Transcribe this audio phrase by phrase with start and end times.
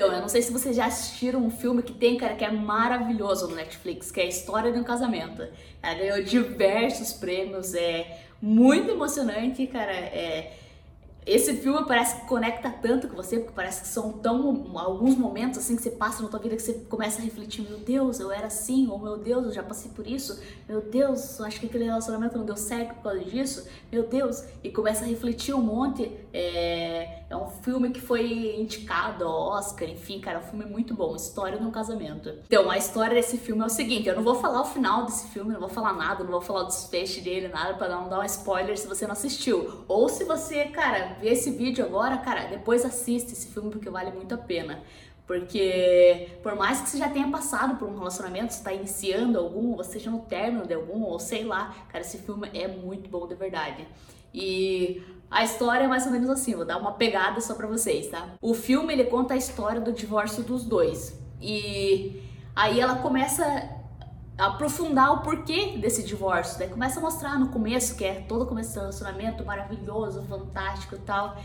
[0.00, 2.50] Então, eu não sei se vocês já assistiram um filme que tem, cara, que é
[2.50, 5.46] maravilhoso no Netflix, que é a História de um Casamento.
[5.82, 9.92] Ela ganhou diversos prêmios, é muito emocionante, cara.
[9.92, 10.54] É,
[11.26, 15.58] esse filme parece que conecta tanto com você, porque parece que são tão alguns momentos
[15.58, 18.32] assim que você passa na tua vida que você começa a refletir, meu Deus, eu
[18.32, 21.66] era assim, ou meu Deus, eu já passei por isso, meu Deus, eu acho que
[21.66, 25.60] aquele relacionamento não deu certo por causa disso, meu Deus, e começa a refletir um
[25.60, 26.10] monte.
[26.32, 30.92] É, é um filme que foi indicado ao Oscar, enfim, cara, é um filme muito
[30.94, 32.28] bom, História de um Casamento.
[32.46, 35.28] Então, a história desse filme é o seguinte, eu não vou falar o final desse
[35.28, 38.18] filme, não vou falar nada, não vou falar o desfecho dele, nada, para não dar
[38.18, 39.84] um spoiler se você não assistiu.
[39.86, 44.10] Ou se você, cara, ver esse vídeo agora, cara, depois assiste esse filme porque vale
[44.10, 44.82] muito a pena.
[45.24, 49.76] Porque por mais que você já tenha passado por um relacionamento, você está iniciando algum,
[49.76, 53.28] você esteja no término de algum, ou sei lá, cara, esse filme é muito bom
[53.28, 53.86] de verdade.
[54.34, 58.08] E a história é mais ou menos assim, vou dar uma pegada só pra vocês,
[58.08, 58.34] tá?
[58.40, 61.18] O filme ele conta a história do divórcio dos dois.
[61.40, 62.20] E
[62.54, 63.44] aí ela começa
[64.36, 66.58] aprofundar o porquê desse divórcio.
[66.58, 70.98] Daí começa a mostrar no começo, que é todo começo do relacionamento maravilhoso, fantástico e
[71.00, 71.36] tal.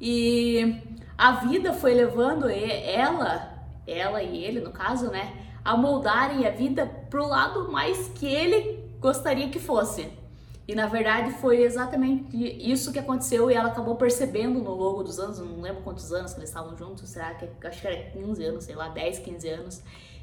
[0.00, 0.82] E
[1.16, 5.32] a vida foi levando ela, ela e ele, no caso, né,
[5.64, 10.08] a moldarem a vida pro lado mais que ele gostaria que fosse.
[10.66, 15.18] E na verdade foi exatamente isso que aconteceu e ela acabou percebendo no longo dos
[15.18, 18.44] anos, não lembro quantos anos que eles estavam juntos, será que acho que era 15
[18.44, 19.82] anos, sei lá, 10, 15 anos.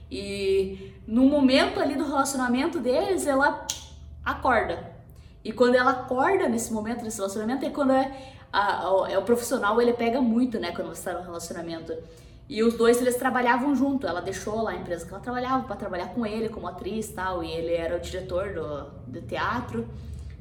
[0.09, 3.67] E no momento ali do relacionamento deles, ela
[4.23, 4.91] acorda.
[5.43, 9.23] E quando ela acorda nesse momento desse relacionamento é quando é, a, a, é o
[9.23, 11.93] profissional, ele pega muito, né, quando você está no relacionamento.
[12.47, 14.07] E os dois eles trabalhavam junto.
[14.07, 17.43] Ela deixou lá a empresa que ela trabalhava para trabalhar com ele como atriz, tal,
[17.43, 19.87] e ele era o diretor do, do teatro.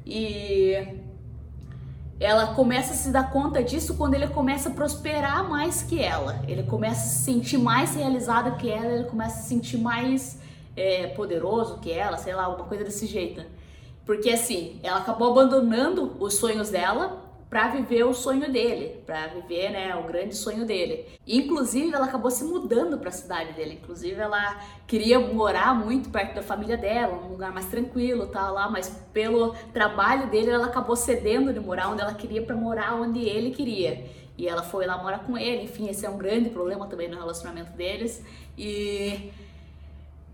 [0.09, 0.99] E
[2.19, 6.41] ela começa a se dar conta disso quando ele começa a prosperar mais que ela.
[6.47, 10.41] Ele começa a se sentir mais realizado que ela, ele começa a se sentir mais
[10.75, 13.45] é, poderoso que ela, sei lá, alguma coisa desse jeito.
[14.05, 19.71] Porque assim, ela acabou abandonando os sonhos dela para viver o sonho dele, para viver,
[19.71, 21.07] né, o grande sonho dele.
[21.25, 23.79] Inclusive, ela acabou se mudando para a cidade dele.
[23.81, 28.69] Inclusive, ela queria morar muito perto da família dela, um lugar mais tranquilo, tá lá,
[28.69, 33.19] mas pelo trabalho dele, ela acabou cedendo de morar onde ela queria para morar onde
[33.19, 34.05] ele queria.
[34.37, 35.63] E ela foi lá morar com ele.
[35.63, 38.23] Enfim, esse é um grande problema também no relacionamento deles.
[38.55, 39.31] E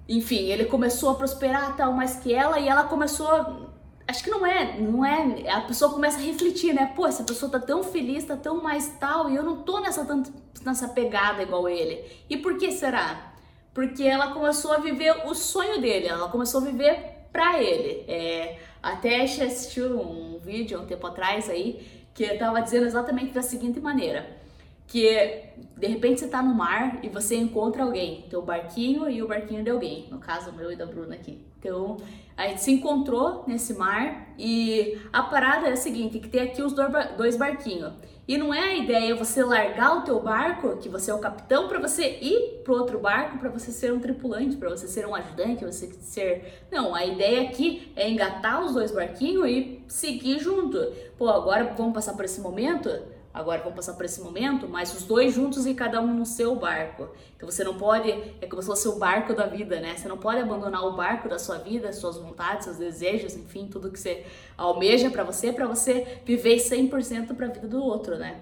[0.07, 3.71] enfim, ele começou a prosperar tal mais que ela e ela começou
[4.15, 6.91] acho que não é, não é, a pessoa começa a refletir, né?
[6.95, 10.05] Pô, essa pessoa tá tão feliz, tá tão mais tal, e eu não tô nessa
[10.05, 10.31] tanto
[10.63, 12.03] nessa pegada igual ele.
[12.29, 13.33] E por que será?
[13.73, 18.05] Porque ela começou a viver o sonho dele, ela começou a viver pra ele.
[18.07, 23.79] É, até assistiu um vídeo um tempo atrás aí que tava dizendo exatamente da seguinte
[23.79, 24.44] maneira
[24.87, 25.43] que
[25.77, 29.63] de repente você tá no mar e você encontra alguém, teu barquinho e o barquinho
[29.63, 31.45] de alguém, no caso o meu e da Bruna aqui.
[31.59, 31.97] Então,
[32.37, 36.61] a gente se encontrou nesse mar e a parada é a seguinte, que tem aqui
[36.61, 36.73] os
[37.17, 37.93] dois barquinhos.
[38.27, 41.67] E não é a ideia você largar o teu barco, que você é o capitão,
[41.67, 45.15] para você ir pro outro barco, para você ser um tripulante, para você ser um
[45.15, 46.65] ajudante, você ser...
[46.71, 50.77] Não, a ideia aqui é engatar os dois barquinhos e seguir junto.
[51.17, 52.89] Pô, agora vamos passar por esse momento
[53.35, 56.55] agora vão passar por esse momento, mas os dois juntos e cada um no seu
[56.55, 57.09] barco.
[57.35, 59.95] Então você não pode, é como se fosse o barco da vida, né?
[59.97, 63.91] Você não pode abandonar o barco da sua vida, suas vontades, seus desejos, enfim, tudo
[63.91, 64.25] que você
[64.57, 68.41] almeja para você, para você viver 100% para a vida do outro, né?